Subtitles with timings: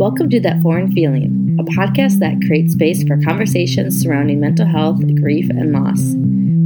[0.00, 4.98] Welcome to That Foreign Feeling, a podcast that creates space for conversations surrounding mental health,
[5.16, 6.00] grief, and loss.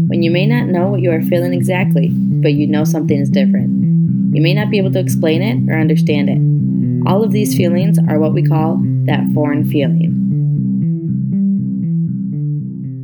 [0.06, 3.28] When you may not know what you are feeling exactly, but you know something is
[3.28, 4.36] different.
[4.36, 7.10] You may not be able to explain it or understand it.
[7.10, 10.14] All of these feelings are what we call that foreign feeling.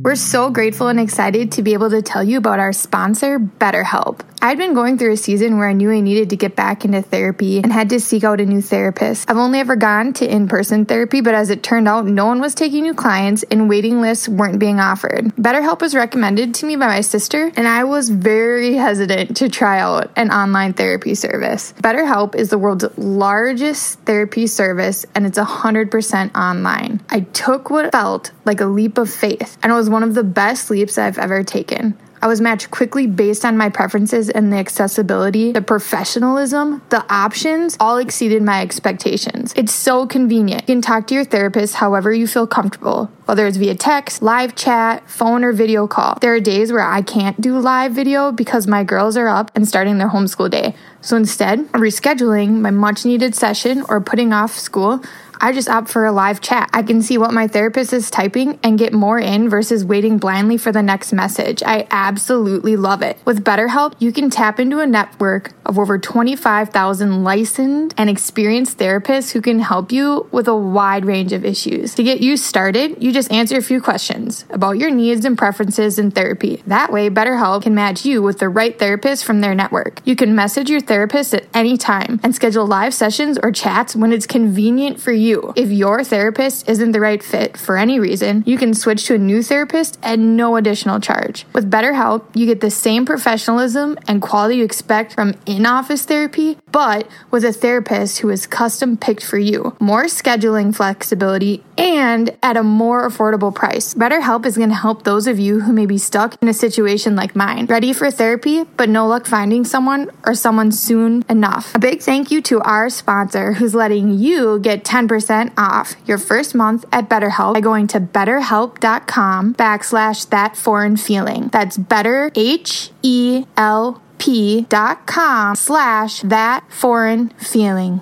[0.05, 4.21] We're so grateful and excited to be able to tell you about our sponsor, BetterHelp.
[4.43, 7.03] I'd been going through a season where I knew I needed to get back into
[7.03, 9.29] therapy and had to seek out a new therapist.
[9.29, 12.41] I've only ever gone to in person therapy, but as it turned out, no one
[12.41, 15.25] was taking new clients and waiting lists weren't being offered.
[15.35, 19.79] BetterHelp was recommended to me by my sister, and I was very hesitant to try
[19.79, 21.73] out an online therapy service.
[21.73, 26.99] BetterHelp is the world's largest therapy service, and it's 100% online.
[27.11, 30.23] I took what felt like a leap of faith, and it was one of the
[30.23, 31.95] best leaps I've ever taken.
[32.23, 37.75] I was matched quickly based on my preferences and the accessibility, the professionalism, the options
[37.79, 39.53] all exceeded my expectations.
[39.55, 40.61] It's so convenient.
[40.69, 44.55] You can talk to your therapist however you feel comfortable, whether it's via text, live
[44.55, 46.19] chat, phone, or video call.
[46.21, 49.67] There are days where I can't do live video because my girls are up and
[49.67, 50.75] starting their homeschool day.
[51.01, 55.03] So instead, rescheduling my much needed session or putting off school,
[55.43, 56.69] I just opt for a live chat.
[56.71, 60.55] I can see what my therapist is typing and get more in versus waiting blindly
[60.55, 61.63] for the next message.
[61.65, 63.17] I absolutely love it.
[63.25, 69.31] With BetterHelp, you can tap into a network of over 25,000 licensed and experienced therapists
[69.31, 71.95] who can help you with a wide range of issues.
[71.95, 75.97] To get you started, you just answer a few questions about your needs and preferences
[75.97, 76.61] in therapy.
[76.67, 80.01] That way, BetterHelp can match you with the right therapist from their network.
[80.05, 84.13] You can message your therapist at any time and schedule live sessions or chats when
[84.13, 85.53] it's convenient for you you.
[85.55, 89.17] If your therapist isn't the right fit for any reason, you can switch to a
[89.17, 91.45] new therapist at no additional charge.
[91.53, 96.57] With BetterHelp, you get the same professionalism and quality you expect from in office therapy,
[96.71, 99.75] but with a therapist who is custom picked for you.
[99.79, 103.93] More scheduling flexibility and at a more affordable price.
[103.93, 107.15] BetterHelp is going to help those of you who may be stuck in a situation
[107.15, 111.75] like mine, ready for therapy, but no luck finding someone or someone soon enough.
[111.75, 116.17] A big thank you to our sponsor who's letting you get 10% 10% off your
[116.17, 121.49] first month at BetterHelp by going to betterhelp.com backslash that foreign feeling.
[121.49, 128.01] That's better, H E L P dot com slash that foreign feeling.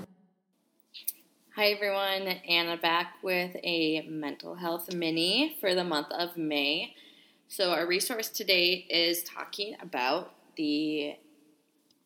[1.60, 6.96] Hi everyone, Anna back with a mental health mini for the month of May.
[7.50, 11.18] So, our resource today is talking about the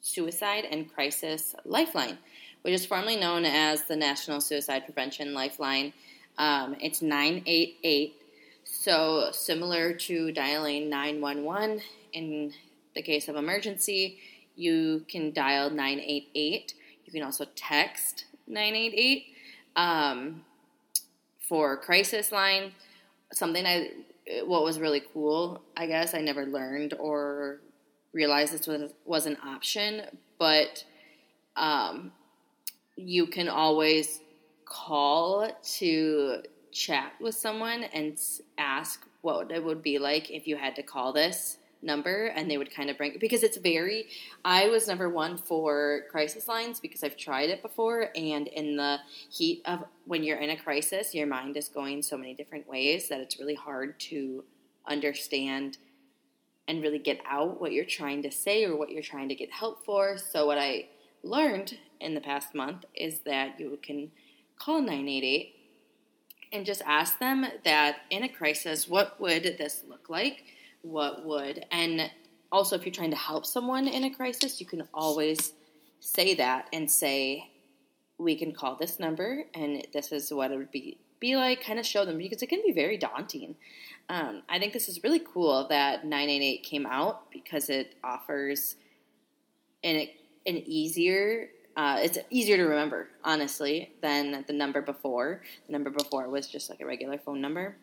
[0.01, 2.17] Suicide and Crisis Lifeline
[2.63, 5.93] which is formerly known as the National Suicide Prevention Lifeline.
[6.39, 8.15] Um, it's 988.
[8.63, 11.79] So, similar to dialing 911
[12.13, 12.53] in
[12.95, 14.17] the case of emergency,
[14.55, 16.73] you can dial 988.
[17.05, 19.27] You can also text 988
[19.75, 20.43] um,
[21.47, 22.71] for crisis line.
[23.31, 23.91] Something I,
[24.45, 27.59] what was really cool, I guess, I never learned or
[28.13, 30.03] realized this was, was an option,
[30.37, 30.83] but
[31.55, 32.11] um,
[32.95, 34.21] you can always
[34.65, 38.19] call to chat with someone and
[38.57, 42.57] ask what it would be like if you had to call this number and they
[42.57, 44.07] would kind of bring because it's very
[44.43, 48.99] I was number one for crisis lines because I've tried it before and in the
[49.29, 53.09] heat of when you're in a crisis your mind is going so many different ways
[53.09, 54.43] that it's really hard to
[54.87, 55.77] understand
[56.67, 59.51] and really get out what you're trying to say or what you're trying to get
[59.51, 60.87] help for so what I
[61.23, 64.11] learned in the past month is that you can
[64.57, 65.55] call 988
[66.53, 70.43] and just ask them that in a crisis, what would this look like?
[70.83, 72.11] What would, and
[72.51, 75.53] also if you're trying to help someone in a crisis, you can always
[75.99, 77.49] say that and say,
[78.19, 81.79] we can call this number and this is what it would be be like kind
[81.79, 83.55] of show them because it can be very daunting
[84.09, 88.75] um, i think this is really cool that 988 came out because it offers
[89.83, 90.07] an,
[90.45, 95.41] an easier uh, it's easier to remember, honestly, than the number before.
[95.65, 97.77] The number before was just like a regular phone number.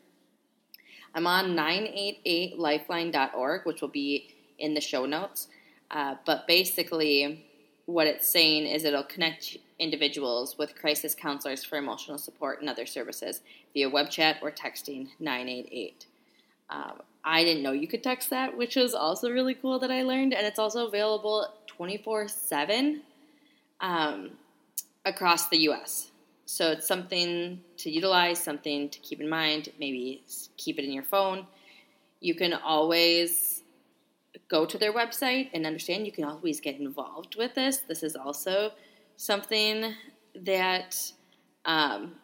[1.14, 5.48] I'm on 988lifeline.org, which will be in the show notes.
[5.90, 7.44] Uh, but basically,
[7.86, 12.84] what it's saying is it'll connect individuals with crisis counselors for emotional support and other
[12.86, 13.40] services
[13.74, 16.06] via web chat or texting 988.
[16.68, 20.02] Um, I didn't know you could text that, which was also really cool that I
[20.02, 20.32] learned.
[20.32, 23.02] And it's also available 24 7
[23.80, 24.30] um,
[25.04, 26.09] across the US.
[26.50, 30.24] So it's something to utilize, something to keep in mind, maybe
[30.56, 31.46] keep it in your phone.
[32.18, 33.62] You can always
[34.48, 37.76] go to their website and understand you can always get involved with this.
[37.86, 38.72] This is also
[39.16, 39.94] something
[40.34, 41.12] that
[41.66, 42.16] um,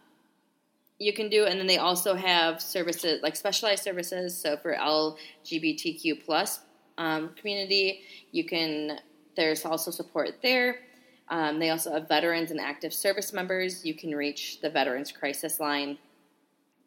[0.98, 4.36] you can do, and then they also have services like specialized services.
[4.36, 6.62] So for LGBTQ plus
[6.98, 8.00] um, community,
[8.32, 8.98] you can.
[9.36, 10.85] There's also support there.
[11.28, 13.84] Um, they also have veterans and active service members.
[13.84, 15.98] You can reach the Veterans Crisis Line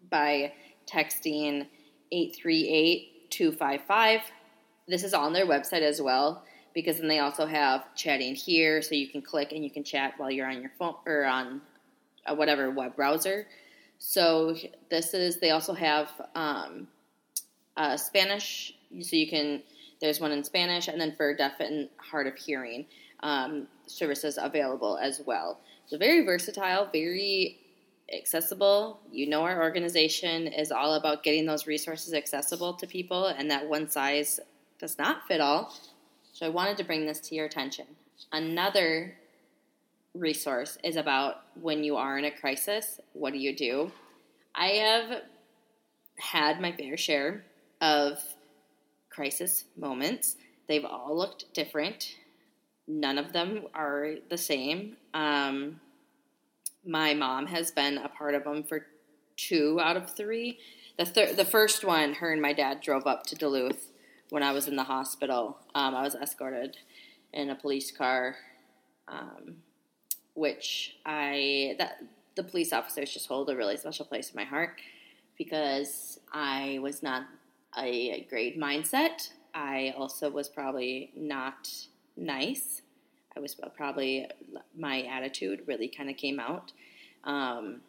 [0.09, 0.53] by
[0.87, 1.67] texting
[2.11, 4.21] 838 255.
[4.87, 6.43] This is on their website as well
[6.73, 10.13] because then they also have chatting here so you can click and you can chat
[10.17, 11.61] while you're on your phone or on
[12.25, 13.47] uh, whatever web browser.
[13.97, 14.55] So
[14.89, 16.87] this is, they also have um,
[17.75, 19.61] uh, Spanish, so you can,
[19.99, 22.85] there's one in Spanish, and then for deaf and hard of hearing
[23.21, 25.59] um, services available as well.
[25.87, 27.59] So very versatile, very
[28.13, 28.99] accessible.
[29.11, 33.67] You know, our organization is all about getting those resources accessible to people, and that
[33.67, 34.39] one size
[34.79, 35.73] does not fit all.
[36.33, 37.85] So I wanted to bring this to your attention.
[38.31, 39.15] Another
[40.13, 43.91] resource is about when you are in a crisis, what do you do?
[44.55, 45.21] I have
[46.17, 47.45] had my fair share
[47.81, 48.19] of
[49.09, 50.35] crisis moments.
[50.67, 52.15] They've all looked different.
[52.89, 54.97] None of them are the same.
[55.13, 55.79] Um,
[56.83, 58.87] my mom has been a part of them for
[59.37, 60.57] two out of three.
[60.97, 63.91] The thir- the first one, her and my dad drove up to Duluth
[64.31, 65.59] when I was in the hospital.
[65.75, 66.77] Um, I was escorted
[67.31, 68.35] in a police car,
[69.07, 69.57] um,
[70.33, 72.01] which I that
[72.33, 74.81] the police officers just hold a really special place in my heart
[75.37, 77.27] because I was not
[77.77, 79.29] a great mindset.
[79.53, 81.69] I also was probably not
[82.19, 82.81] nice.
[83.35, 84.27] I was probably
[84.77, 86.71] my attitude really kind of came out.
[87.23, 87.81] Um,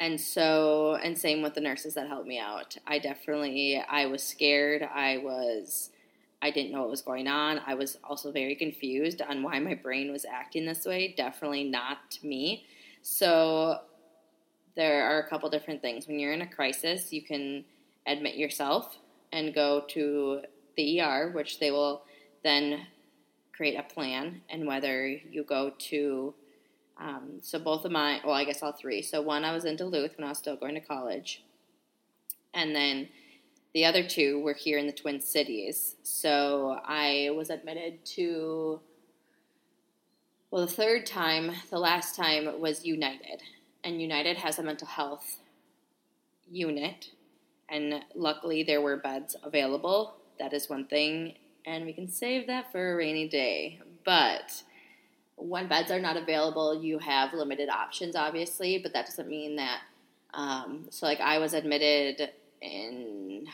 [0.00, 2.76] and so, and same with the nurses that helped me out.
[2.86, 4.82] I definitely, I was scared.
[4.82, 5.90] I was,
[6.40, 7.60] I didn't know what was going on.
[7.66, 11.14] I was also very confused on why my brain was acting this way.
[11.16, 12.66] Definitely not me.
[13.02, 13.80] So,
[14.74, 16.06] there are a couple different things.
[16.06, 17.64] When you're in a crisis, you can
[18.06, 18.98] admit yourself
[19.32, 20.40] and go to
[20.76, 22.02] the ER, which they will
[22.42, 22.86] then
[23.54, 24.42] create a plan.
[24.48, 26.34] And whether you go to
[26.98, 29.02] um, so both of my, well, I guess all three.
[29.02, 31.42] So one, I was in Duluth when I was still going to college,
[32.54, 33.08] and then
[33.74, 35.96] the other two were here in the Twin Cities.
[36.02, 38.80] So I was admitted to.
[40.50, 43.42] Well, the third time, the last time was United,
[43.84, 45.40] and United has a mental health
[46.50, 47.10] unit,
[47.70, 50.16] and luckily there were beds available.
[50.38, 51.36] That is one thing,
[51.66, 53.80] and we can save that for a rainy day.
[54.04, 54.62] But
[55.36, 59.80] when beds are not available, you have limited options, obviously, but that doesn't mean that.
[60.34, 62.30] Um, so, like, I was admitted
[62.60, 63.46] in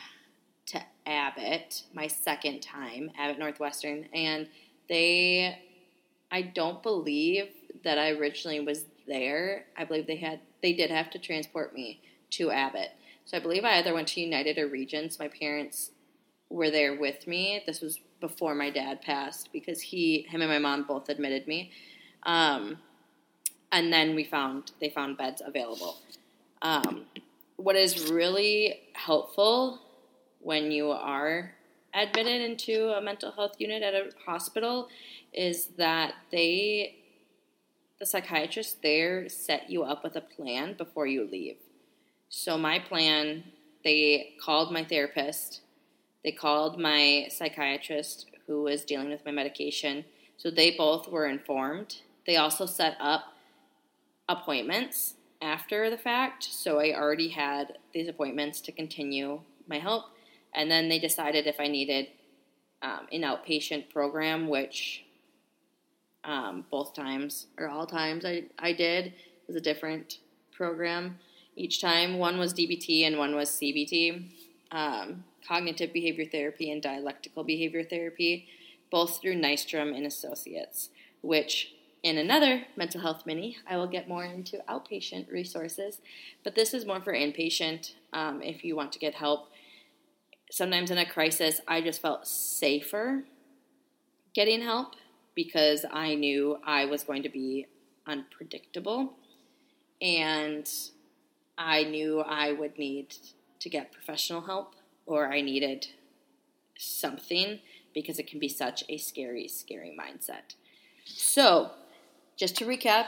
[0.67, 4.47] to Abbott my second time, Abbott Northwestern, and
[4.87, 5.57] they,
[6.31, 7.49] I don't believe
[7.83, 9.65] that I originally was there.
[9.77, 12.01] I believe they had, they did have to transport me
[12.31, 12.91] to Abbott.
[13.25, 15.19] So I believe I either went to United or Regions.
[15.19, 15.91] My parents
[16.49, 17.63] were there with me.
[17.65, 21.71] This was before my dad passed because he, him and my mom both admitted me.
[22.23, 22.77] Um,
[23.71, 25.97] and then we found they found beds available.
[26.61, 27.05] Um,
[27.55, 29.79] what is really helpful
[30.39, 31.53] when you are
[31.93, 34.89] admitted into a mental health unit at a hospital
[35.33, 36.95] is that they,
[37.99, 41.57] the psychiatrist there, set you up with a plan before you leave.
[42.29, 43.43] So my plan,
[43.83, 45.61] they called my therapist
[46.23, 50.05] they called my psychiatrist who was dealing with my medication.
[50.37, 51.97] So they both were informed.
[52.25, 53.33] They also set up
[54.27, 56.43] appointments after the fact.
[56.43, 60.05] So I already had these appointments to continue my help.
[60.53, 62.07] And then they decided if I needed
[62.81, 65.05] um, an outpatient program, which
[66.23, 69.13] um, both times or all times I, I did, it
[69.47, 70.19] was a different
[70.51, 71.19] program
[71.55, 72.17] each time.
[72.17, 74.29] One was DBT and one was CBT.
[74.71, 78.47] Um, cognitive behavior therapy and dialectical behavior therapy,
[78.91, 80.89] both through Nystrom and Associates,
[81.21, 85.99] which in another mental health mini, I will get more into outpatient resources,
[86.43, 89.49] but this is more for inpatient um, if you want to get help.
[90.51, 93.23] Sometimes in a crisis, I just felt safer
[94.33, 94.95] getting help
[95.35, 97.67] because I knew I was going to be
[98.07, 99.13] unpredictable
[100.01, 100.69] and
[101.57, 103.13] I knew I would need
[103.59, 104.75] to get professional help
[105.05, 105.87] or I needed
[106.77, 107.59] something
[107.93, 110.55] because it can be such a scary, scary mindset.
[111.05, 111.71] So,
[112.37, 113.07] just to recap,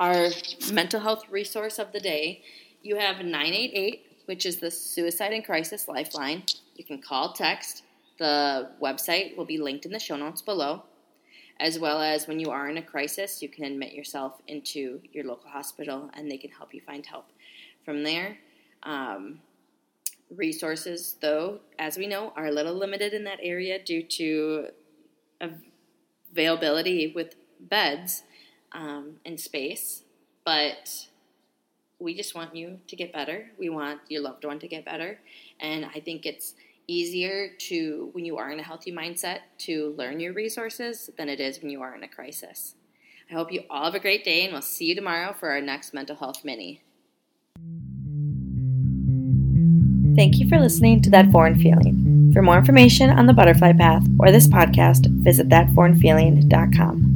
[0.00, 0.30] our
[0.72, 2.42] mental health resource of the day,
[2.82, 6.42] you have 988, which is the Suicide and Crisis Lifeline.
[6.74, 7.84] You can call, text.
[8.18, 10.84] The website will be linked in the show notes below.
[11.60, 15.24] as well as when you are in a crisis, you can admit yourself into your
[15.24, 17.26] local hospital and they can help you find help
[17.84, 18.38] from there.
[18.82, 19.38] Um,
[20.36, 24.68] resources, though, as we know, are a little limited in that area due to
[26.30, 28.22] availability with beds
[28.72, 30.04] um, and space.
[30.44, 31.06] But
[31.98, 33.50] we just want you to get better.
[33.58, 35.20] We want your loved one to get better.
[35.60, 36.54] And I think it's
[36.88, 41.40] easier to, when you are in a healthy mindset, to learn your resources than it
[41.40, 42.74] is when you are in a crisis.
[43.30, 45.60] I hope you all have a great day, and we'll see you tomorrow for our
[45.60, 46.82] next mental health mini.
[50.16, 52.30] Thank you for listening to That Foreign Feeling.
[52.32, 57.11] For more information on the butterfly path or this podcast, visit thatforeignfeeling.com.